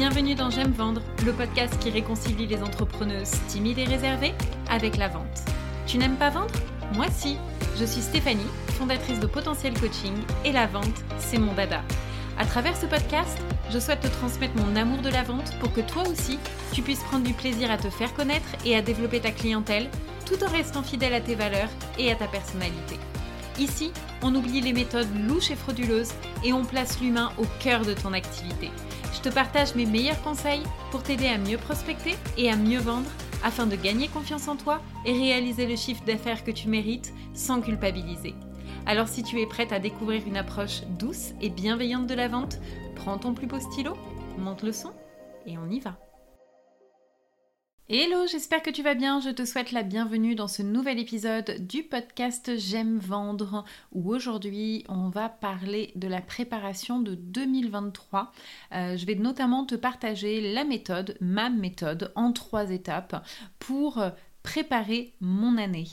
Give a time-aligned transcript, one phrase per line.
[0.00, 4.32] Bienvenue dans J'aime vendre, le podcast qui réconcilie les entrepreneuses timides et réservées
[4.70, 5.44] avec la vente.
[5.86, 6.54] Tu n'aimes pas vendre?
[6.94, 7.36] Moi si.
[7.78, 8.40] Je suis Stéphanie,
[8.78, 10.14] fondatrice de Potentiel Coaching
[10.46, 11.82] et la vente, c'est mon dada.
[12.38, 13.36] À travers ce podcast,
[13.70, 16.38] je souhaite te transmettre mon amour de la vente pour que toi aussi,
[16.72, 19.90] tu puisses prendre du plaisir à te faire connaître et à développer ta clientèle
[20.24, 22.98] tout en restant fidèle à tes valeurs et à ta personnalité.
[23.58, 23.92] Ici,
[24.22, 28.14] on oublie les méthodes louches et frauduleuses et on place l'humain au cœur de ton
[28.14, 28.70] activité.
[29.22, 33.10] Je te partage mes meilleurs conseils pour t'aider à mieux prospecter et à mieux vendre
[33.44, 37.60] afin de gagner confiance en toi et réaliser le chiffre d'affaires que tu mérites sans
[37.60, 38.34] culpabiliser.
[38.86, 42.60] Alors si tu es prête à découvrir une approche douce et bienveillante de la vente,
[42.96, 43.92] prends ton plus beau stylo,
[44.38, 44.94] monte le son
[45.44, 45.98] et on y va.
[47.92, 49.18] Hello, j'espère que tu vas bien.
[49.18, 54.84] Je te souhaite la bienvenue dans ce nouvel épisode du podcast J'aime vendre où aujourd'hui
[54.88, 58.30] on va parler de la préparation de 2023.
[58.74, 63.26] Euh, je vais notamment te partager la méthode, ma méthode en trois étapes
[63.58, 64.00] pour
[64.44, 65.88] préparer mon année.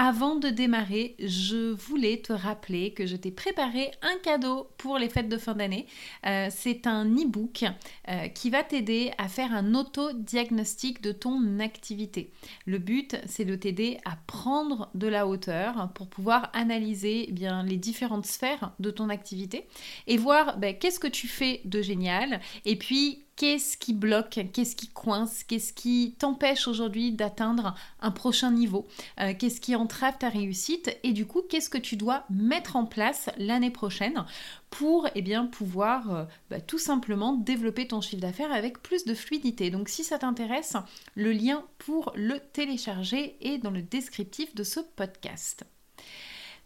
[0.00, 5.08] Avant de démarrer, je voulais te rappeler que je t'ai préparé un cadeau pour les
[5.08, 5.88] fêtes de fin d'année.
[6.24, 7.64] Euh, c'est un e-book
[8.06, 12.30] euh, qui va t'aider à faire un auto-diagnostic de ton activité.
[12.64, 17.64] Le but, c'est de t'aider à prendre de la hauteur pour pouvoir analyser eh bien,
[17.64, 19.66] les différentes sphères de ton activité
[20.06, 24.74] et voir ben, qu'est-ce que tu fais de génial et puis qu'est-ce qui bloque, qu'est-ce
[24.74, 28.88] qui coince, qu'est-ce qui t'empêche aujourd'hui d'atteindre un prochain niveau,
[29.20, 33.30] euh, qu'est-ce qui ta réussite et du coup qu'est-ce que tu dois mettre en place
[33.38, 34.24] l'année prochaine
[34.70, 39.14] pour eh bien, pouvoir euh, bah, tout simplement développer ton chiffre d'affaires avec plus de
[39.14, 39.70] fluidité.
[39.70, 40.76] Donc si ça t'intéresse,
[41.14, 45.64] le lien pour le télécharger est dans le descriptif de ce podcast.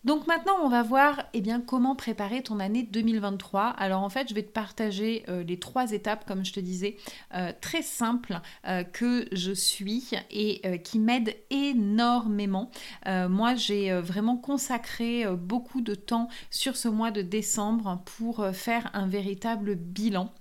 [0.05, 3.69] Donc maintenant, on va voir eh bien, comment préparer ton année 2023.
[3.69, 6.97] Alors en fait, je vais te partager euh, les trois étapes, comme je te disais,
[7.35, 12.71] euh, très simples euh, que je suis et qui m'aident énormément.
[13.07, 19.07] moi, j'ai vraiment consacré beaucoup de temps sur ce mois de décembre pour faire un
[19.07, 20.33] véritable bilan.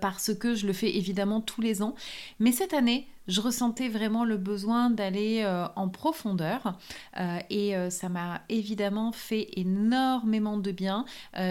[0.00, 1.94] parce que je le fais évidemment tous les ans.
[2.38, 6.78] Mais cette année, je ressentais vraiment le besoin d'aller euh, en profondeur
[7.18, 11.04] euh, et euh, ça m'a évidemment fait énormément de bien.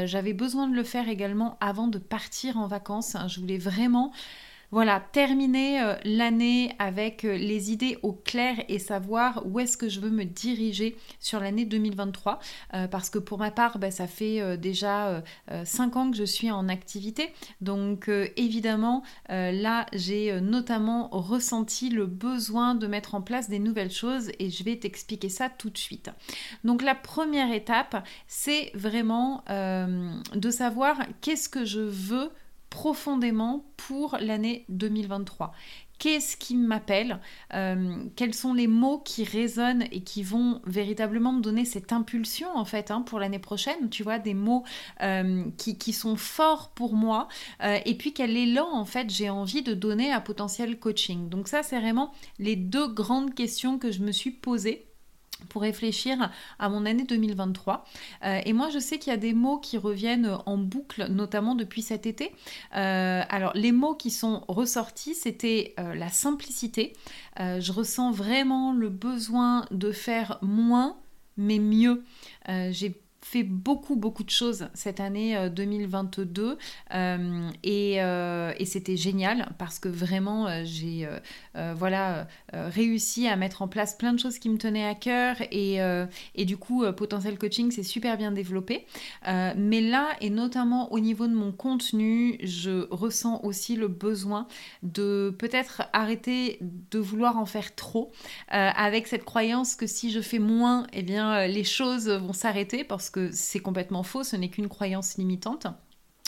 [0.05, 3.17] J'avais besoin de le faire également avant de partir en vacances.
[3.27, 4.11] Je voulais vraiment
[4.73, 9.87] voilà, terminer euh, l'année avec euh, les idées au clair et savoir où est-ce que
[9.87, 12.39] je veux me diriger sur l'année 2023.
[12.73, 15.21] Euh, parce que pour ma part, bah, ça fait déjà
[15.63, 17.31] 5 ans que je suis en activité.
[17.61, 24.31] Donc évidemment, là, j'ai notamment ressenti le besoin de mettre en place des nouvelles choses
[24.39, 26.09] et je vais t'expliquer ça tout de suite.
[26.63, 32.31] Donc la première étape, c'est vraiment de savoir qu'est-ce que je veux
[32.73, 35.53] profondément pour l'année 2023
[35.99, 37.19] Qu'est-ce qui m'appelle
[37.53, 42.47] euh, Quels sont les mots qui résonnent et qui vont véritablement me donner cette impulsion
[42.55, 44.63] en fait hein, pour l'année prochaine Tu vois, des mots
[45.01, 47.27] euh, qui, sont forts pour moi
[47.61, 51.29] euh, et puis quel élan en fait j'ai envie de donner à potentiel coaching.
[51.29, 54.92] Donc ça c'est vraiment les deux grandes questions que je me suis posées
[55.49, 57.85] pour réfléchir à mon année 2023.
[58.23, 61.55] Euh, et moi, je sais qu'il y a des mots qui reviennent en boucle, notamment
[61.55, 62.31] depuis cet été.
[62.75, 66.93] Euh, alors, les mots qui sont ressortis, c'était euh, la simplicité.
[67.37, 70.97] je ressens vraiment le besoin de faire moins,
[71.37, 72.03] mais mieux.
[73.25, 76.55] Fait beaucoup beaucoup de choses cette année 2022 euh,
[76.93, 81.07] euh, et, euh, et c'était génial parce que vraiment j'ai
[81.75, 85.77] voilà réussi à mettre en place plein de choses qui me tenaient à cœur et,
[86.35, 88.85] et du coup potentiel coaching c'est super bien développé.
[89.25, 94.47] Mais là et notamment au niveau de mon contenu je ressens aussi le besoin
[94.81, 98.11] de peut-être arrêter de vouloir en faire trop
[98.47, 102.83] avec cette croyance que si je fais moins et eh bien les choses vont s'arrêter
[102.83, 105.67] parce que c'est complètement faux, ce n'est qu'une croyance limitante.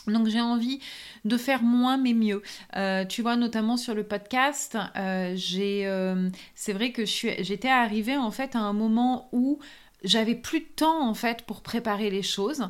[0.08, 0.80] Donc j'ai envie
[1.24, 2.42] de faire moins mais mieux.
[2.76, 8.32] Euh, tu vois, notamment sur le podcast, euh, euh, c'est vrai que j'étais arrivée en
[8.32, 9.60] fait à un moment où
[10.06, 12.70] j'avais plus de temps en fait pour préparer les choses,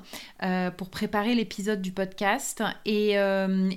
[0.77, 2.63] pour préparer l'épisode du podcast.
[2.85, 3.11] Et,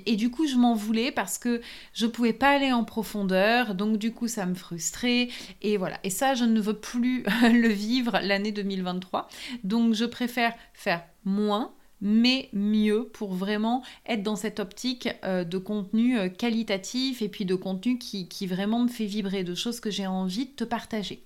[0.05, 1.61] et, du coup je m'en voulais parce que
[1.93, 3.75] je pouvais pas aller en profondeur.
[3.75, 5.29] Donc du coup ça me frustrait.
[5.61, 5.99] Et voilà.
[6.03, 9.27] Et ça je ne veux plus le vivre l'année 2023
[9.63, 15.57] donc je préfère faire moins mais mieux pour vraiment être dans cette optique euh, de
[15.57, 19.81] contenu euh, qualitatif et puis de contenu qui, qui vraiment me fait vibrer, de choses
[19.81, 21.25] que j'ai envie de te partager.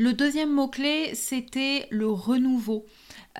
[0.00, 2.86] Le deuxième mot-clé, c'était le renouveau.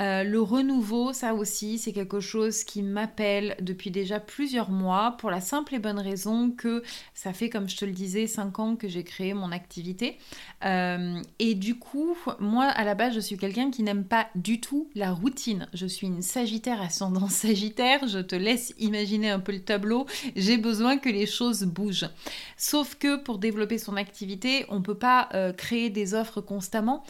[0.01, 5.31] Euh, le renouveau, ça aussi, c'est quelque chose qui m'appelle depuis déjà plusieurs mois pour
[5.31, 6.83] la simple et bonne raison que
[7.15, 10.19] ça fait, comme je te le disais, 5 ans que j'ai créé mon activité.
[10.65, 14.61] Euh, et du coup, moi, à la base, je suis quelqu'un qui n'aime pas du
[14.61, 15.69] tout la routine.
[15.75, 18.07] Je suis une Sagittaire ascendant Sagittaire.
[18.07, 20.07] Je te laisse imaginer un peu le tableau.
[20.37, 22.09] J'ai besoin que les choses bougent.
[22.57, 27.05] Sauf que pour développer son activité, on ne peut pas euh, créer des offres constamment.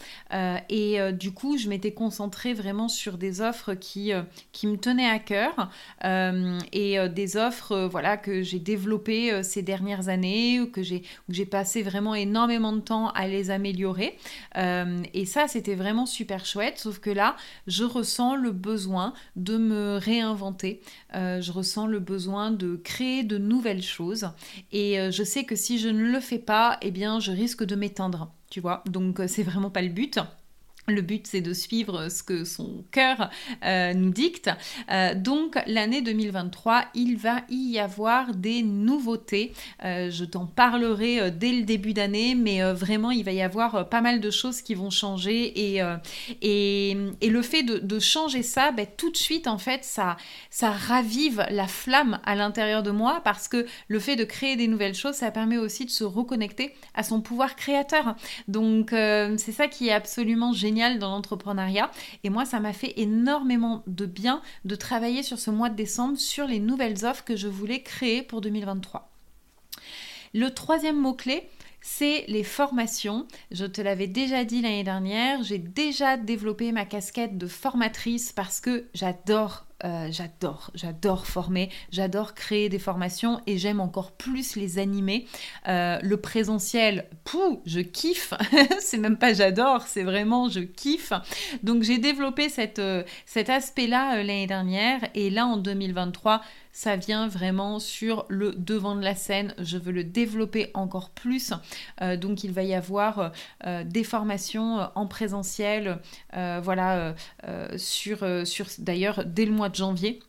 [0.69, 4.23] et du coup, je m'étais concentrée vraiment sur des offres qui, euh,
[4.65, 5.71] me tenaient à cœur
[6.05, 11.47] euh, et euh, des offres voilà, que j'ai développées ces dernières années, ou que j'ai
[11.47, 14.19] passé vraiment énormément de temps à les améliorer.
[14.57, 17.37] et ça, c'était vraiment super chouette, sauf que là,
[17.67, 20.81] je ressens le besoin de me réinventer.
[21.13, 24.31] je ressens le besoin de créer de nouvelles choses.
[24.73, 27.77] Et je sais que si je ne le fais pas, eh bien, je risque de
[27.77, 28.33] m'éteindre.
[28.51, 30.19] Tu vois, donc c'est vraiment pas le but.
[30.89, 33.29] Le but, c'est de suivre ce que son cœur
[33.63, 34.51] euh, nous dicte.
[34.91, 39.53] Euh, donc, l'année 2023, il va y avoir des nouveautés.
[39.85, 44.01] Euh, je t'en parlerai dès le début d'année, mais vraiment, il va y avoir pas
[44.01, 45.75] mal de choses qui vont changer.
[45.75, 45.83] Et,
[46.41, 46.97] et,
[47.29, 50.17] le fait de, changer ça, ben, tout de suite, en fait, ça,
[50.49, 54.69] ça ravive la flamme à l'intérieur de moi parce que le fait de créer des
[54.69, 58.17] nouvelles choses, ça permet aussi de se reconnecter à son pouvoir créateur.
[58.47, 61.91] Donc, c'est ça qui est absolument génial dans l'entrepreneuriat.
[62.25, 66.19] Et moi, ça m'a fait énormément de bien de travailler sur ce mois de décembre
[66.19, 69.11] sur les nouvelles offres que je voulais créer pour 2023.
[70.35, 71.49] Le troisième mot-clé,
[71.81, 73.27] c'est les formations.
[73.51, 78.61] Je te l'avais déjà dit l'année dernière, j'ai déjà développé ma casquette de formatrice parce
[78.61, 84.81] que j'adore euh, j'adore, j'adore former, j'adore créer des formations et j'aime encore plus les
[84.81, 85.27] animer.
[85.69, 88.35] Euh, le présentiel, pou, je kiffe.
[88.81, 91.13] c'est même pas j'adore, c'est vraiment je kiffe.
[91.63, 92.49] Donc j'ai développé
[92.79, 96.43] euh, cet aspect-là l'année dernière et là en 2023,
[96.79, 99.53] ça vient vraiment sur le devant de la scène.
[99.59, 101.53] Je veux le développer encore plus.
[102.03, 103.33] Euh, donc il va y avoir
[103.67, 105.99] euh, des formations en présentiel,
[106.37, 107.17] euh, voilà,
[107.77, 108.19] sur
[108.79, 110.21] d'ailleurs dès le mois de janvier.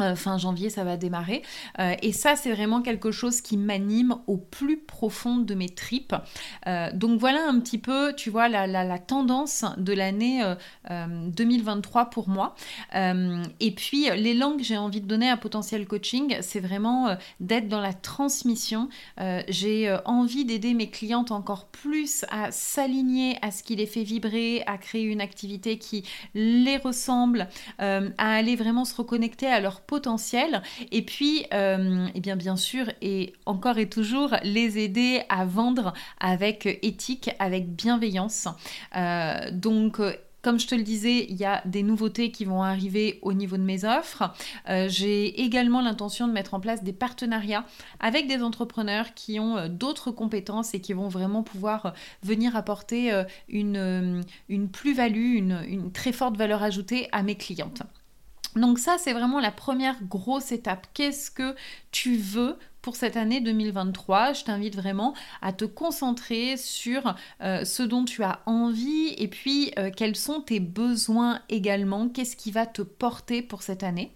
[0.00, 1.42] Euh, fin janvier, ça va démarrer.
[1.78, 6.14] Euh, et ça, c'est vraiment quelque chose qui m'anime au plus profond de mes tripes.
[6.66, 10.42] Euh, donc voilà un petit peu, tu vois, la, la, tendance de l'année
[10.90, 12.54] 2023 pour moi.
[12.94, 17.80] et puis, l'élan que j'ai envie de donner à Potentiel Coaching, c'est vraiment d'être dans
[17.80, 18.88] la transmission.
[19.48, 24.62] j'ai envie d'aider mes clientes encore plus à s'aligner à ce qui les fait vibrer,
[24.66, 26.04] à créer une activité qui
[26.34, 27.48] les ressemble,
[27.78, 30.62] à aller vraiment se reconnecter à leur potentiel
[30.92, 35.92] et puis euh, eh bien bien sûr et encore et toujours les aider à vendre
[36.20, 38.46] avec éthique, avec bienveillance.
[38.94, 40.00] Euh, donc
[40.42, 43.56] comme je te le disais, il y a des nouveautés qui vont arriver au niveau
[43.56, 44.32] de mes offres.
[44.68, 47.64] Euh, j'ai également l'intention de mettre en place des partenariats
[47.98, 51.92] avec des entrepreneurs qui ont d'autres compétences et qui vont vraiment pouvoir
[52.22, 57.82] venir apporter une, une plus-value, une très forte valeur ajoutée à mes clientes.
[58.56, 60.86] Donc ça, c'est vraiment la première grosse étape.
[60.94, 61.54] Qu'est-ce que
[61.90, 67.82] tu veux pour cette année 2023 Je t'invite vraiment à te concentrer sur euh, ce
[67.82, 72.08] dont tu as envie et puis euh, quels sont tes besoins également?
[72.08, 74.12] Qu'est-ce qui va te porter pour cette année?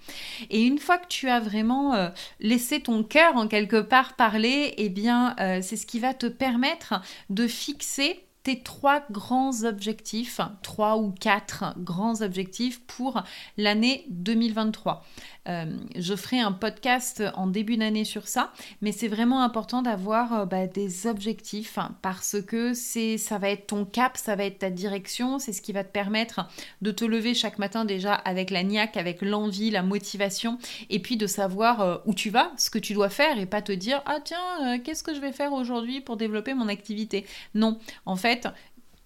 [0.51, 2.09] Et une fois que tu as vraiment euh,
[2.41, 6.95] laissé ton cœur en quelque part parler, eh bien, c'est ce qui va te permettre
[7.31, 13.23] de fixer tes trois grands objectifs, trois ou quatre grands objectifs pour
[13.57, 15.05] l'année 2023.
[15.49, 15.65] Euh,
[15.97, 20.47] je ferai un podcast en début d'année sur ça, mais c'est vraiment important d'avoir euh,
[20.47, 24.71] bah, des objectifs parce que c'est, ça va être ton cap, ça va être ta
[24.71, 26.49] direction, c'est ce qui va te permettre
[26.81, 30.59] de te lever chaque matin déjà avec la niaque, avec l'envie, la motivation,
[30.91, 33.63] et puis de savoir euh, où tu vas, ce que tu dois faire, et pas
[33.63, 37.27] te dire ah tiens qu'est-ce que je vais faire aujourd'hui pour développer mon activité?
[37.55, 38.49] Non, en fait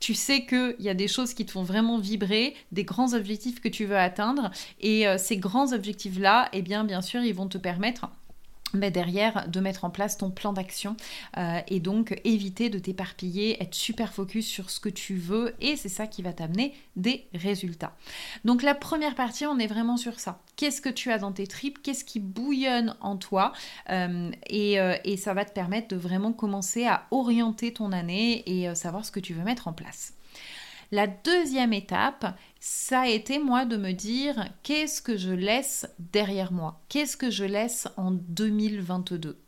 [0.07, 3.61] tu sais qu'il y a des choses qui te font vraiment vibrer, des grands objectifs
[3.61, 4.53] que tu veux atteindre.
[4.81, 8.09] Et euh, ces grands objectifs-là, eh bien, bien sûr, ils vont te permettre
[8.77, 10.97] derrière de mettre en place ton plan d'action
[11.37, 15.77] euh, et donc éviter de t'éparpiller, être super focus sur ce que tu veux et
[15.77, 17.95] c'est ça qui va t'amener des résultats.
[18.45, 20.41] Donc la première partie, on est vraiment sur ça.
[20.57, 21.83] Qu'est-ce que tu as dans tes tripes?
[21.83, 23.53] Qu'est-ce qui bouillonne en toi?
[23.91, 28.73] Euh, euh, et, ça va te permettre de vraiment commencer à orienter ton année et
[28.75, 30.13] savoir ce que tu veux mettre en place.
[30.93, 32.37] La deuxième étape,
[32.69, 36.81] ça a été moi de me dire qu'est-ce que je laisse derrière moi?
[36.89, 39.39] Qu'est-ce que je laisse en 2022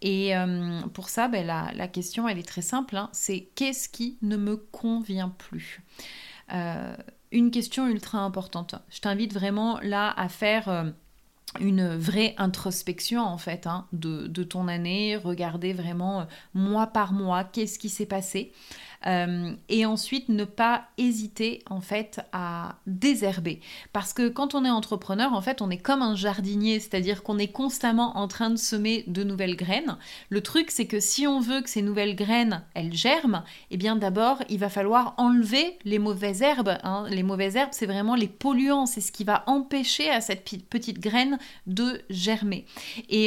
[0.00, 3.10] Et euh, pour ça, ben, la, question, elle est très simple, hein.
[3.12, 5.82] c'est qu'est-ce qui ne me convient plus?
[6.54, 6.96] Euh,
[7.30, 8.74] Une question ultra importante.
[8.88, 10.68] Je t'invite vraiment là à faire...
[10.70, 10.90] Euh,
[11.60, 17.44] une vraie introspection en fait hein, de, de, ton année, regarder vraiment mois par mois
[17.44, 18.54] qu'est-ce qui s'est passé?
[19.06, 23.60] Euh, et ensuite ne pas hésiter en fait à désherber.
[23.92, 27.38] Parce que quand on est entrepreneur, en fait, on est comme un jardinier, c'est-à-dire qu'on
[27.38, 29.96] est constamment en train de semer de nouvelles graines.
[30.28, 33.96] Le truc, c'est que si on veut que ces nouvelles graines, elles germent, eh bien
[33.96, 36.78] d'abord, il va falloir enlever les mauvaises herbes.
[36.84, 37.06] Hein.
[37.08, 41.00] Les mauvaises herbes, c'est vraiment les polluants, c'est ce qui va empêcher à cette petite
[41.00, 42.66] graine de germer.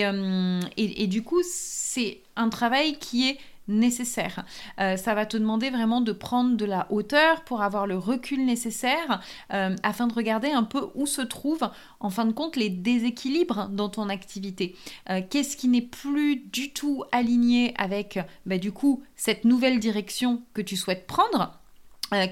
[0.05, 3.38] euh, et du coup, c'est un travail qui est
[3.68, 4.46] nécessaire.
[4.80, 8.46] Euh, ça va te demander vraiment de prendre de la hauteur pour avoir le recul
[8.46, 9.22] nécessaire
[9.54, 11.70] euh, afin de regarder un peu où se trouvent
[12.00, 14.76] en fin de compte les déséquilibres dans ton activité.
[15.10, 20.42] Euh, qu'est-ce qui n'est plus du tout aligné avec bah, du coup cette nouvelle direction
[20.54, 21.60] que tu souhaites prendre?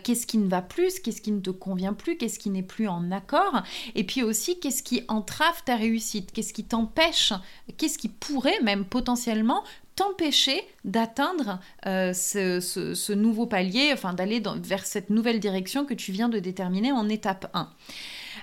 [0.04, 2.88] Qu'est-ce qui ne va plus, qu'est-ce qui ne te convient plus, qu'est-ce qui n'est plus
[2.88, 3.64] en accord,
[3.96, 7.34] et puis aussi qu'est-ce qui entrave ta réussite, qu'est-ce qui t'empêche,
[7.78, 9.64] qu'est-ce qui pourrait même potentiellement
[9.96, 16.30] t'empêcher d'atteindre euh, ce, nouveau palier, enfin d'aller vers cette nouvelle direction que tu viens
[16.30, 17.70] de déterminer en étape 1.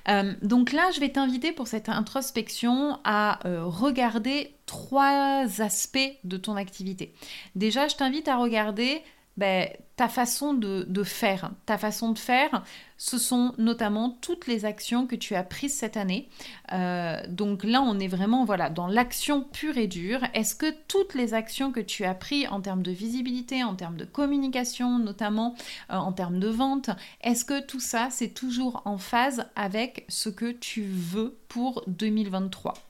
[0.09, 6.37] Euh, donc là, je vais t'inviter pour cette introspection à euh, regarder trois aspects de
[6.37, 7.14] ton activité.
[7.54, 9.02] Déjà, je t'invite à regarder
[9.41, 11.51] ben, ta façon de, faire.
[11.65, 12.63] Ta façon de faire,
[12.99, 16.29] ce sont notamment toutes les actions que tu as prises cette année.
[16.75, 20.21] Euh, donc là, on est vraiment voilà, dans l'action pure et dure.
[20.35, 23.97] Est-ce que toutes les actions que tu as prises en termes de visibilité, en termes
[23.97, 25.55] de communication, notamment
[25.91, 26.91] euh, en termes de vente,
[27.23, 32.90] est-ce que tout ça, c'est toujours en phase avec ce que tu veux pour 2023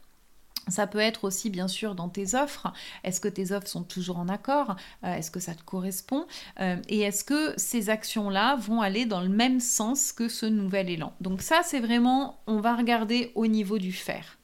[0.70, 2.72] ça peut être aussi bien sûr dans tes offres.
[3.04, 4.76] Est-ce que tes offres sont toujours en accord?
[5.04, 6.26] Euh, Est-ce que ça te correspond?
[6.60, 10.90] Euh, Et est-ce que ces actions-là vont aller dans le même sens que ce nouvel
[10.90, 11.12] élan?
[11.20, 14.36] Donc ça, c'est vraiment, on va regarder au niveau du faire.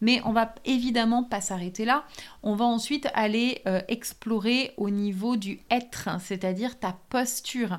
[0.00, 2.04] Mais on va évidemment pas s'arrêter là.
[2.42, 7.78] On va ensuite aller euh, explorer au niveau du être, c'est-à-dire ta posture.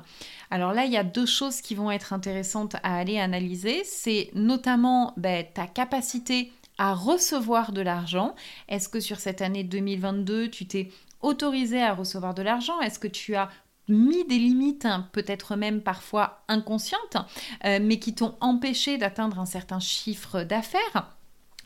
[0.50, 3.82] Alors là, il y a deux choses qui vont être intéressantes à aller analyser.
[3.84, 8.34] C'est notamment ben, ta capacité à recevoir de l'argent.
[8.68, 10.90] Est-ce que sur cette année 2022, tu t'es
[11.22, 12.80] autorisé à recevoir de l'argent?
[12.80, 13.50] Est-ce que tu as
[13.88, 17.16] mis des limites, hein, peut-être même parfois inconscientes,
[17.64, 21.14] euh, mais qui t'ont empêché d'atteindre un certain chiffre d'affaires?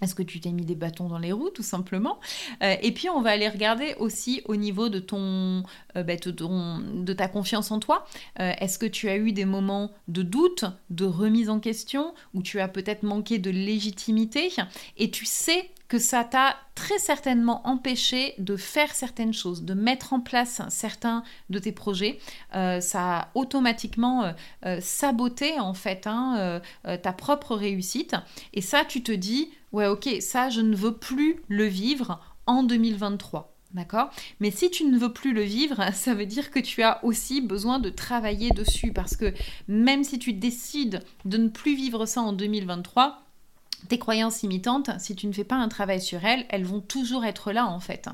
[0.00, 2.18] Est-ce que tu t'es mis des bâtons dans les roues, tout simplement?
[2.62, 5.64] Euh, Et puis, on va aller regarder aussi au niveau de, ton,
[5.96, 8.06] euh, bah, de, ta confiance en toi.
[8.40, 12.42] Euh, est-ce que tu as eu des moments de doute, de remise en question, où
[12.42, 14.52] tu as peut-être manqué de légitimité?
[14.96, 20.12] Et tu sais que ça t'a très certainement empêché de faire certaines choses, de mettre
[20.12, 22.18] en place certains de tes projets.
[22.52, 22.80] ça
[23.18, 24.34] a automatiquement
[24.80, 28.16] saboté en fait hein, ta propre réussite.
[28.52, 32.62] Et ça, tu te dis, ouais ok, ça je ne veux plus le vivre en
[32.62, 33.54] 2023.
[33.74, 34.08] D'accord?
[34.40, 37.40] Mais si tu ne veux plus le vivre, ça veut dire que tu as aussi
[37.40, 39.34] besoin de travailler dessus parce que
[39.68, 43.27] même si tu décides de ne plus vivre ça en 2023,
[43.88, 47.24] tes croyances imitantes, si tu ne fais pas un travail sur elles, elles vont toujours
[47.24, 48.08] être là en fait.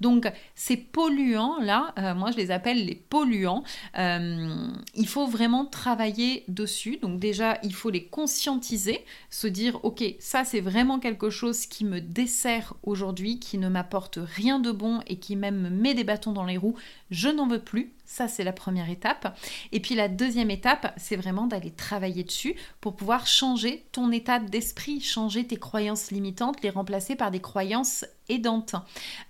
[0.00, 3.64] Donc ces polluants là, euh, moi je les appelle les polluants,
[3.98, 6.98] euh, il faut vraiment travailler dessus.
[7.02, 11.84] Donc déjà il faut les conscientiser, se dire ok ça c'est vraiment quelque chose qui
[11.84, 16.04] me dessert aujourd'hui, qui ne m'apporte rien de bon et qui même me met des
[16.04, 16.76] bâtons dans les roues,
[17.10, 19.38] je n'en veux plus, ça, c'est la première étape.
[19.70, 24.38] Et puis la deuxième étape, c'est vraiment d'aller travailler dessus pour pouvoir changer ton état
[24.38, 28.74] d'esprit, changer tes croyances limitantes, les remplacer par des croyances aidante.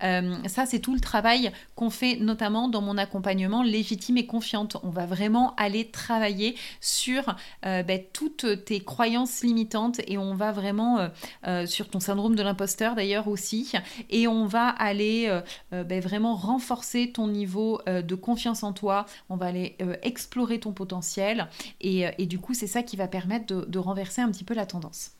[0.02, 4.76] Euh, ça, c'est tout le travail qu'on fait notamment dans mon accompagnement légitime et confiante.
[4.82, 10.52] On va vraiment aller travailler sur euh, ben, toutes tes croyances limitantes et on va
[10.52, 11.08] vraiment
[11.46, 13.72] euh, sur ton syndrome de l'imposteur d'ailleurs aussi
[14.10, 15.40] et on va aller
[15.72, 19.06] ben, vraiment renforcer ton niveau de confiance en toi.
[19.28, 21.48] On va aller explorer ton potentiel
[21.80, 24.66] et, du coup, c'est ça qui va permettre de, de renverser un petit peu la
[24.66, 25.12] tendance.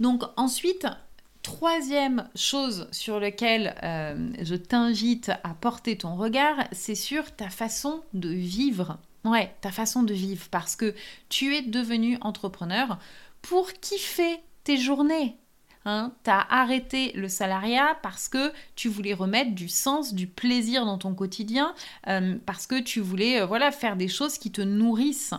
[0.00, 0.86] Donc ensuite,
[1.44, 8.02] Troisième chose sur laquelle euh, je t'invite à porter ton regard, c'est sur ta façon
[8.14, 8.96] de vivre.
[9.26, 10.94] Ouais, ta façon de vivre, parce que
[11.28, 12.98] tu es devenu entrepreneur
[13.42, 15.36] pour kiffer tes journées.
[15.84, 16.12] Hein.
[16.24, 20.96] Tu as arrêté le salariat parce que tu voulais remettre du sens, du plaisir dans
[20.96, 21.74] ton quotidien,
[22.06, 25.34] euh, parce que tu voulais euh, voilà, faire des choses qui te nourrissent.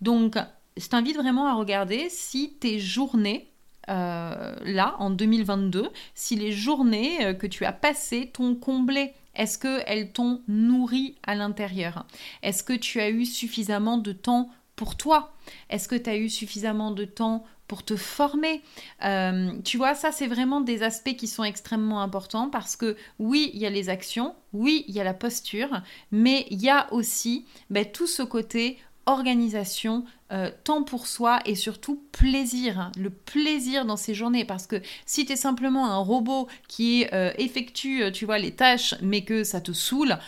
[0.00, 0.38] Donc,
[0.78, 3.49] je t'invite vraiment à regarder si tes journées,
[3.88, 9.12] euh, là, en 2022, si les journées que tu as passées t'ont comblé.
[9.34, 12.04] Est-ce qu'elles t'ont nourri à l'intérieur?
[12.42, 15.32] Est-ce que tu as eu suffisamment de temps pour toi?
[15.68, 18.62] Est-ce que tu as eu suffisamment de temps pour te former?
[19.04, 23.50] Euh, tu vois, ça, c'est vraiment des aspects qui sont extrêmement importants parce que oui,
[23.54, 26.92] il y a les actions, oui, il y a la posture, mais il y a
[26.92, 28.78] aussi ben, tout ce côté
[29.10, 34.44] organisation, euh, temps pour soi et surtout plaisir, hein, le plaisir dans ces journées.
[34.44, 38.94] Parce que si tu es simplement un robot qui euh, effectue, tu vois, les tâches,
[39.02, 40.18] mais que ça te saoule,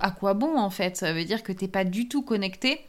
[0.00, 0.96] à quoi bon en fait?
[0.96, 2.80] Ça veut dire que tu n'es pas du tout connecté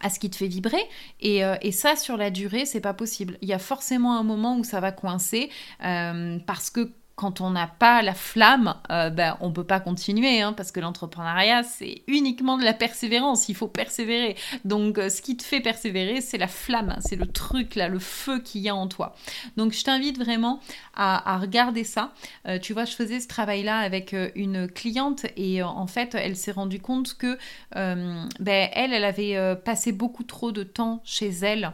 [0.00, 0.82] à ce qui te fait vibrer.
[1.24, 3.38] Euh, et, ça, sur la durée, c'est pas possible.
[3.40, 5.50] Il y a forcément un moment où ça va coincer
[5.84, 9.78] euh, parce que quand on n'a pas la flamme, euh, ben, on ne peut pas
[9.78, 14.36] continuer, hein, parce que l'entrepreneuriat, c'est uniquement de la persévérance, il faut persévérer.
[14.64, 17.88] Donc euh, ce qui te fait persévérer, c'est la flamme, hein, c'est le truc, là,
[17.88, 19.14] le feu qu'il y a en toi.
[19.56, 20.60] Donc je t'invite vraiment
[20.94, 22.12] à, regarder ça.
[22.46, 26.52] Euh, tu vois, je faisais ce travail-là avec une cliente et en fait, elle s'est
[26.52, 27.38] rendue compte que
[27.74, 28.28] ben,
[28.72, 31.72] elle, elle avait passé beaucoup trop de temps chez elle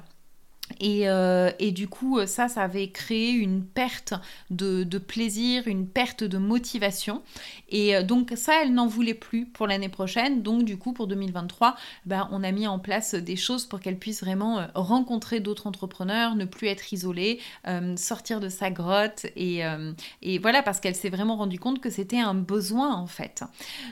[0.82, 4.14] euh, et, du coup, euh, ça, ça avait créé une perte
[4.50, 7.22] de, plaisir, une perte de motivation.
[7.68, 10.42] Et euh, donc ça, elle n'en voulait plus pour l'année prochaine.
[10.42, 13.98] Donc du coup, pour 2023, ben, on a mis en place des choses pour qu'elle
[13.98, 17.40] puisse vraiment rencontrer d'autres entrepreneurs, ne plus être isolée,
[17.96, 19.26] sortir de sa grotte.
[19.36, 19.62] Et,
[20.38, 23.42] voilà, parce qu'elle s'est vraiment rendue compte que c'était un besoin en fait.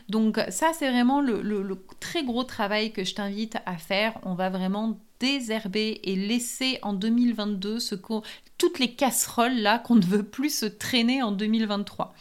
[0.09, 4.19] Donc ça, c'est vraiment le très gros travail que je t'invite à faire.
[4.25, 7.95] On va vraiment désherber et laisser en 2022 ce
[8.59, 12.15] toutes les casseroles là qu'on ne veut plus se traîner en 2023.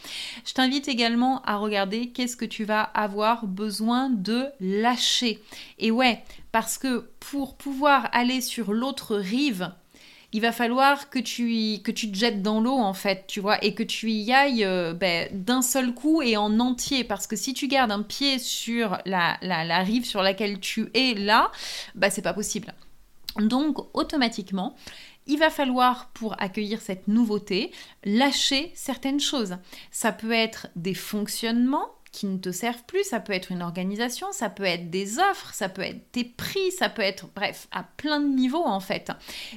[0.44, 5.40] Je t'invite également à regarder qu'est-ce que tu vas avoir besoin de lâcher.
[5.78, 9.72] Et ouais, parce que pour pouvoir aller sur l'autre rive,
[10.32, 13.82] il va falloir que tu, te jettes dans l'eau en fait, tu vois, et que
[13.82, 17.02] tu y ailles euh, ben, d'un seul coup et en entier.
[17.02, 21.14] Parce que si tu gardes un pied sur la, la, rive sur laquelle tu es
[21.14, 21.50] là,
[21.94, 22.74] bah c'est pas possible.
[23.38, 24.74] Donc automatiquement,
[25.26, 27.70] il va falloir, pour accueillir cette nouveauté,
[28.04, 29.56] lâcher certaines choses.
[29.90, 31.86] Ça peut être des fonctionnements
[32.18, 35.54] qui ne te servent plus, ça peut être une organisation, ça peut être des offres,
[35.54, 39.12] ça peut être tes prix, ça peut être, bref, à plein de niveaux en fait.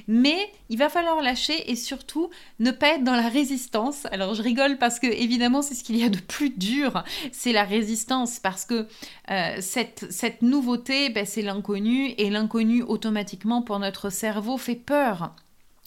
[0.06, 4.06] Mais il va falloir lâcher et surtout ne pas être dans la résistance.
[4.12, 7.52] Alors je rigole parce que évidemment c'est ce qu'il y a de plus dur, c'est
[7.52, 8.86] la résistance parce que
[9.30, 15.34] euh, cette, cette nouveauté, ben, c'est l'inconnu et l'inconnu automatiquement pour notre cerveau fait peur.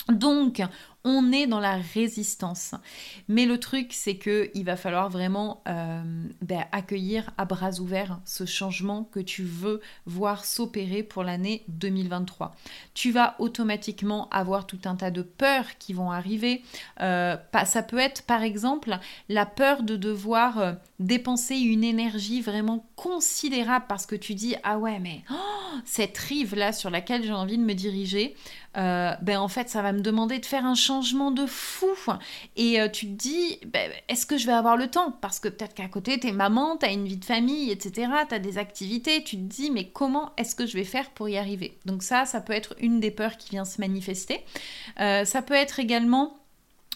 [0.10, 0.62] Donc,
[1.06, 2.74] on est dans la résistance.
[3.30, 6.02] Mais le truc, c'est que il va falloir vraiment euh,
[6.42, 12.56] ben, accueillir à bras ouverts ce changement que tu veux voir s'opérer pour l'année 2023.
[12.96, 16.64] Tu vas automatiquement avoir tout un tas de peurs qui vont arriver.
[17.02, 18.98] Euh, ça peut être, par exemple,
[19.30, 24.78] la peur de devoir euh, dépenser une énergie vraiment considérable parce que tu dis ah
[24.78, 28.36] ouais mais oh, cette rive là sur laquelle j'ai envie de me diriger,
[28.76, 31.88] ben en fait ça va me demander de faire un changement de fou.
[32.56, 35.12] Et euh, tu te dis, ben, est-ce que je vais avoir le temps?
[35.22, 38.12] Parce que peut-être qu'à côté, t'es maman, t'as une vie de famille, etc.
[38.28, 39.24] T'as des activités.
[39.24, 41.78] Tu te dis, mais comment est-ce que je vais faire pour y arriver?
[41.86, 44.44] Donc ça, ça peut être une des peurs qui vient se manifester.
[45.00, 46.38] Euh, ça peut être également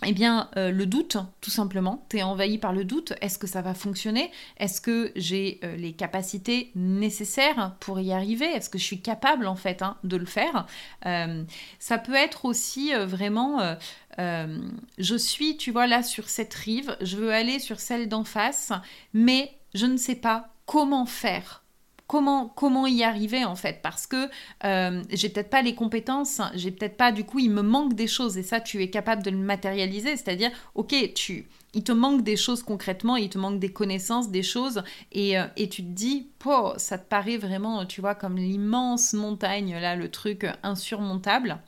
[0.05, 2.05] eh bien, euh, le doute, tout simplement.
[2.09, 3.13] Tu es envahi par le doute.
[3.21, 4.31] Est-ce que ça va fonctionner?
[4.57, 8.45] Est-ce que j'ai euh, les capacités nécessaires pour y arriver?
[8.45, 10.67] Est-ce que je suis capable, en fait, hein, de le faire?
[11.05, 11.43] Euh,
[11.79, 13.75] Ça peut être aussi vraiment...
[14.17, 16.95] je suis, tu vois, là, sur cette rive.
[17.01, 18.71] Je veux aller sur celle d'en face,
[19.13, 21.63] mais je ne sais pas comment faire
[22.09, 24.29] comment, comment y arriver en fait parce que
[24.63, 28.07] euh, j'ai peut-être pas les compétences, j'ai peut-être pas du coup il me manque des
[28.07, 32.23] choses et ça tu es capable de le matérialiser, c'est-à-dire ok tu il te manque
[32.23, 35.91] des choses concrètement, il te manque des connaissances, des choses, et, euh, et tu te
[35.91, 41.59] dis, oh, ça te paraît vraiment, tu vois, comme l'immense montagne, là, le truc insurmontable.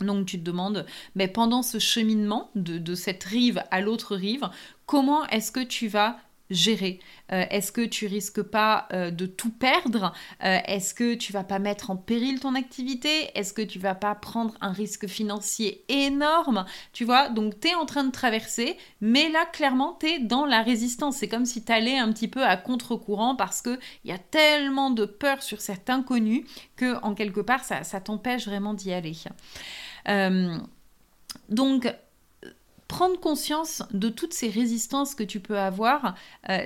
[0.00, 4.48] Donc tu te demandes, mais pendant ce cheminement de, de cette rive à l'autre rive,
[4.86, 6.16] comment est-ce que tu vas
[6.50, 7.00] gérer
[7.32, 10.12] euh, Est-ce que tu risques pas euh, de tout perdre?
[10.44, 13.30] Euh, Est-ce que tu vas pas mettre en péril ton activité?
[13.34, 16.64] Est-ce que tu vas pas prendre un risque financier énorme?
[16.92, 20.46] Tu vois, donc tu es en train de traverser, mais là clairement tu es dans
[20.46, 21.16] la résistance.
[21.16, 24.90] C'est comme si tu allais un petit peu à contre-courant parce qu'il y a tellement
[24.90, 29.14] de peur sur cet inconnu que en quelque part ça t'empêche vraiment d'y aller.
[31.48, 31.92] donc
[32.88, 36.14] prendre conscience de toutes ces résistances que tu peux avoir,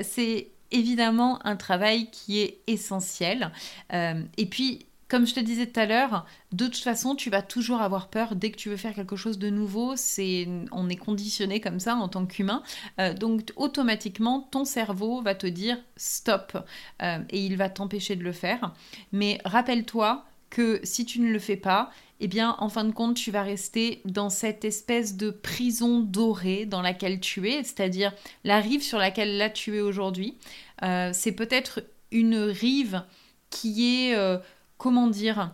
[0.02, 3.50] c'est évidemment un travail qui est essentiel.
[3.90, 7.82] et puis, comme je te disais tout à l'heure, de toute façon, tu vas toujours
[7.82, 9.94] avoir peur dès que tu veux faire quelque chose de nouveau.
[9.96, 12.62] C'est, on est conditionné comme ça en tant qu'humain.
[13.00, 16.56] Euh, donc, automatiquement, ton cerveau va te dire stop
[17.02, 18.72] euh, et il va t'empêcher de le faire.
[19.10, 23.16] Mais rappelle-toi que si tu ne le fais pas, eh bien, en fin de compte,
[23.16, 28.12] tu vas rester dans cette espèce de prison dorée dans laquelle tu es, c'est-à-dire
[28.44, 30.36] la rive sur laquelle là tu es aujourd'hui.
[30.82, 33.02] Euh, c'est peut-être une rive
[33.48, 34.16] qui est
[34.80, 35.52] comment dire,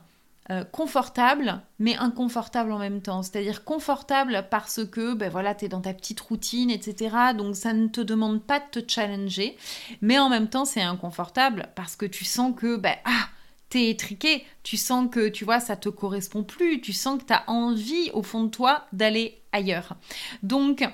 [0.50, 3.24] euh, confortable, mais inconfortable en même temps.
[3.24, 7.16] C'est-à-dire confortable parce que ben voilà, tu es dans ta petite routine, etc.
[7.37, 9.56] Donc ça ne te demande pas de te challenger,
[10.00, 13.26] mais en même temps c'est inconfortable parce que tu sens que ben, ah,
[13.68, 17.33] t'es étriqué, tu sens que tu vois ça te correspond plus, tu sens que tu
[17.33, 19.94] as envie au fond de toi d'aller ailleurs.
[20.42, 20.88] Donc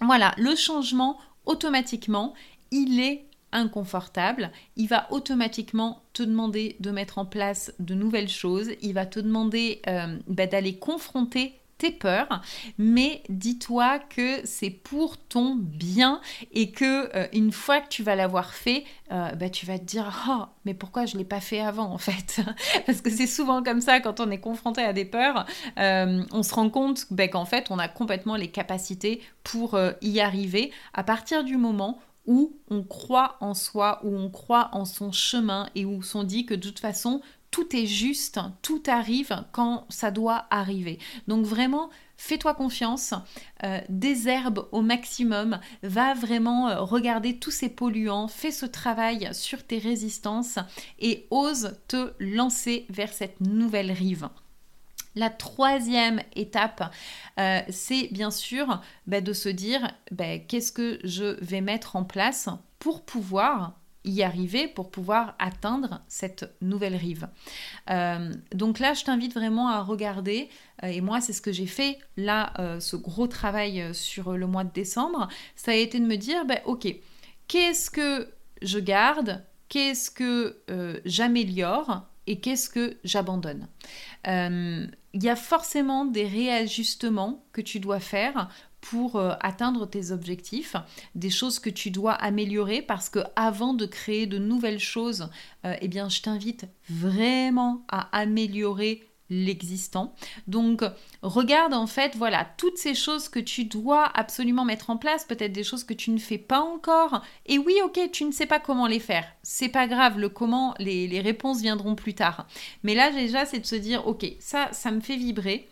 [0.00, 2.34] voilà, le changement automatiquement,
[2.70, 8.70] il est inconfortable, il va automatiquement te demander de mettre en place de nouvelles choses,
[8.82, 12.40] il va te demander euh, bah, d'aller confronter tes peurs,
[12.78, 16.20] mais dis-toi que c'est pour ton bien
[16.52, 19.84] et que euh, une fois que tu vas l'avoir fait, euh, bah, tu vas te
[19.84, 22.40] dire oh mais pourquoi je l'ai pas fait avant en fait?
[22.86, 26.54] Parce que c'est souvent comme ça quand on est confronté à des peurs, on se
[26.54, 31.44] rend compte bah, qu'en fait on a complètement les capacités pour y arriver à partir
[31.44, 36.00] du moment où on croit en soi, où on croit en son chemin et où
[36.14, 37.20] on dit que de toute façon,
[37.56, 40.98] tout est juste, tout arrive quand ça doit arriver.
[41.26, 41.88] Donc vraiment,
[42.18, 43.14] fais-toi confiance,
[43.64, 49.62] euh, désherbe au maximum, va vraiment euh, regarder tous ces polluants, fais ce travail sur
[49.62, 50.58] tes résistances
[50.98, 54.28] et ose te lancer vers cette nouvelle rive.
[55.14, 56.92] La troisième étape,
[57.40, 62.04] euh, c'est bien sûr bah, de se dire bah, qu'est-ce que je vais mettre en
[62.04, 67.28] place pour pouvoir y arriver, pour pouvoir atteindre cette nouvelle rive.
[67.90, 70.48] Euh, donc là, je t'invite vraiment à regarder,
[70.82, 74.64] euh, et moi c'est ce que j'ai fait là, ce gros travail sur le mois
[74.64, 76.86] de décembre, ça a été de me dire, bah, ok,
[77.48, 78.28] qu'est-ce que
[78.62, 80.62] je garde, qu'est-ce que
[81.04, 83.68] j'améliore et qu'est-ce que j'abandonne?
[84.24, 88.48] Il y a forcément des réajustements que tu dois faire
[88.90, 90.76] pour euh, atteindre tes objectifs,
[91.14, 95.28] des choses que tu dois améliorer parce que avant de créer de nouvelles choses,
[95.64, 100.14] euh, eh bien je t'invite vraiment à améliorer l'existant.
[100.46, 100.84] Donc
[101.22, 105.52] regarde en fait voilà toutes ces choses que tu dois absolument mettre en place, peut-être
[105.52, 107.22] des choses que tu ne fais pas encore.
[107.46, 109.26] Et oui, ok, tu ne sais pas comment les faire.
[109.42, 112.46] C'est pas grave, le comment, les, les réponses viendront plus tard.
[112.84, 115.68] Mais là déjà, c'est de se dire ok, ça, ça me fait vibrer.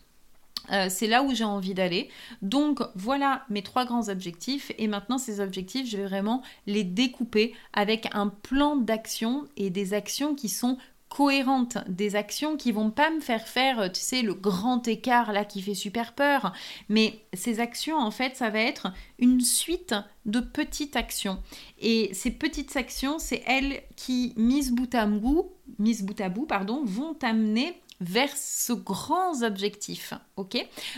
[0.73, 2.09] Euh, c'est là où j'ai envie d'aller.
[2.43, 7.55] Donc voilà mes trois grands objectifs et maintenant ces objectifs, je vais vraiment les découper
[7.73, 10.79] avec un plan d'action et des actions qui sont
[11.15, 15.45] cohérentes, des actions qui vont pas me faire faire, tu sais, le grand écart là
[15.45, 16.53] qui fait super peur.
[16.89, 19.95] Mais ces actions, en fait, ça va être une suite
[20.27, 21.41] de petites actions.
[21.79, 26.49] Et ces petites actions, c'est elles qui, mises bout à bout, bout à bout,
[26.85, 30.15] vont t'amener vers ce grand objectif.
[30.37, 30.57] Ok?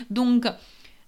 [0.09, 0.47] Donc,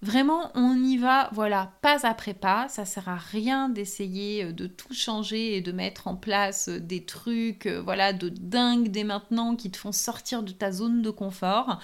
[0.02, 2.70] Vraiment, on y va, voilà, pas après pas.
[2.70, 6.80] Ça sert à rien d'essayer euh, de tout changer et de mettre en place euh,
[6.80, 11.02] des trucs, euh, voilà, de dingue dès maintenant qui te font sortir de ta zone
[11.02, 11.80] de confort.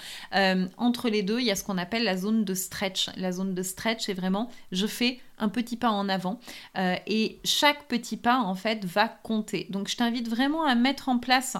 [0.78, 3.10] entre les deux, il y a ce qu'on appelle la zone de stretch.
[3.16, 6.40] La zone de stretch, c'est vraiment, je fais un petit pas en avant
[6.74, 9.66] et chaque petit pas, en fait, va compter.
[9.70, 11.56] Donc, je t'invite vraiment à mettre en place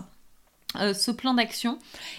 [0.95, 1.79] ce plan d'action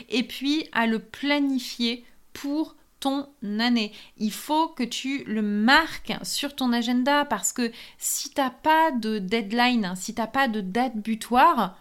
[0.10, 3.28] et puis à le planifier pour ton
[3.60, 3.92] année.
[4.18, 8.92] Il faut que tu le marques sur ton agenda parce que si tu n'as pas
[8.92, 11.78] de deadline, si tu n'as pas de date butoir,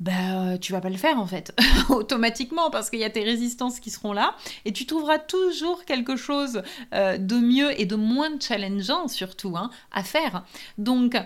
[0.00, 1.54] ben, tu vas pas le faire en fait,
[1.88, 6.16] automatiquement, parce qu'il y a tes résistances qui seront là, et tu trouveras toujours quelque
[6.16, 10.44] chose euh, de mieux et de moins challengeant surtout hein, à faire.
[10.78, 11.16] Donc,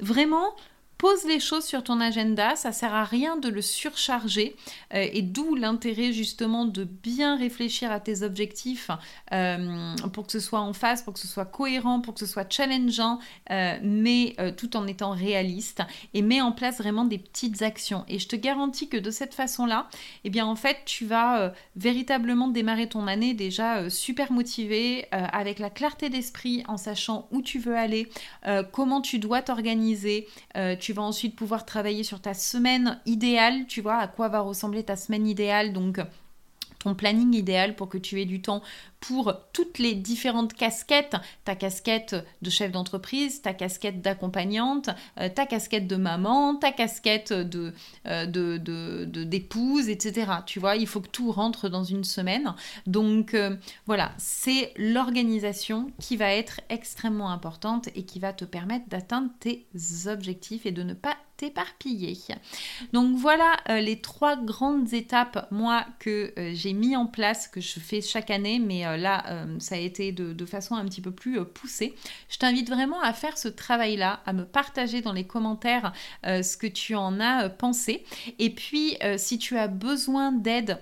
[0.00, 0.54] vraiment,
[0.98, 4.56] Pose les choses sur ton agenda, ça sert à rien de le surcharger
[4.94, 8.90] euh, et d'où l'intérêt justement de bien réfléchir à tes objectifs
[9.32, 12.26] euh, pour que ce soit en phase, pour que ce soit cohérent, pour que ce
[12.26, 13.18] soit challengeant,
[13.50, 15.82] euh, mais tout en étant réaliste
[16.14, 18.04] et mets en place vraiment des petites actions.
[18.08, 19.88] Et je te garantis que de cette façon-là,
[20.24, 25.70] eh bien en fait tu vas véritablement démarrer ton année déjà super motivé, avec la
[25.70, 28.08] clarté d'esprit, en sachant où tu veux aller,
[28.72, 30.26] comment tu dois t'organiser
[30.86, 34.84] tu vas ensuite pouvoir travailler sur ta semaine idéale, tu vois, à quoi va ressembler
[34.84, 35.72] ta semaine idéale.
[35.72, 35.98] Donc,
[36.78, 38.62] ton planning idéal pour que tu aies du temps
[39.06, 45.46] pour toutes les différentes casquettes, ta casquette de chef d'entreprise, ta casquette d'accompagnante, euh, ta
[45.46, 47.72] casquette de maman, ta casquette de,
[48.04, 50.32] de, d'épouse, etc.
[50.46, 52.54] Tu vois, il faut que tout rentre dans une semaine.
[52.86, 53.36] Donc
[53.86, 59.66] voilà, c'est l'organisation qui va être extrêmement importante et qui va te permettre d'atteindre tes
[60.06, 62.16] objectifs et de ne pas t'éparpiller.
[62.92, 67.60] Donc voilà euh, les trois grandes étapes, moi, que euh, j'ai mis en place, que
[67.60, 71.10] je fais chaque année, mais euh, là, ça a été de, façon un petit peu
[71.10, 71.94] plus poussée.
[72.28, 75.92] Je t'invite vraiment à faire ce travail-là, à me partager dans les commentaires
[76.24, 78.04] ce que tu en as pensé.
[78.38, 80.78] Et puis, si tu as besoin d'aide,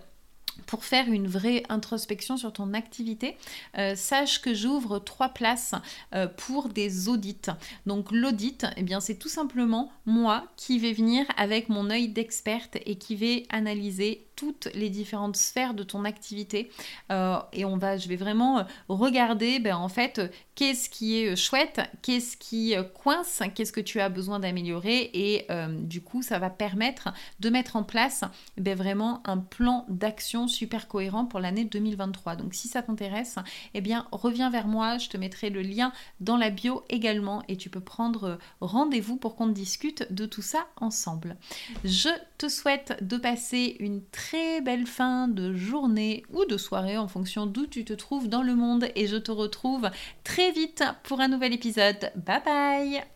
[0.67, 3.37] pour faire une vraie introspection sur ton activité,
[3.79, 5.75] euh, sache que j'ouvre trois places
[6.15, 7.51] euh, pour des audits.
[7.87, 12.77] Donc l'audit, eh bien c'est tout simplement moi qui vais venir avec mon œil d'experte
[12.87, 16.71] et qui vais analyser toutes les différentes sphères de ton activité
[17.11, 20.21] euh, et on va, je vais vraiment euh, regarder ben, en fait
[20.55, 25.47] qu'est-ce qui est euh, chouette, qu'est-ce qui coince, qu'est-ce que tu as besoin d'améliorer et
[25.81, 28.25] du coup ça va permettre de mettre en place
[28.57, 32.37] ben, vraiment un plan d'action super cohérent pour l'année 2023.
[32.37, 33.37] Donc si ça t'intéresse,
[33.75, 37.57] eh bien reviens vers moi, je te mettrai le lien dans la bio également et
[37.57, 41.37] tu peux prendre rendez-vous pour qu'on discute de tout ça ensemble.
[41.85, 46.97] Je te souhaite de passer une très très belle fin de journée ou de soirée
[46.97, 49.91] en fonction d'où tu te trouves dans le monde et je te retrouve
[50.23, 52.11] très vite pour un nouvel épisode.
[52.17, 53.14] Bye bye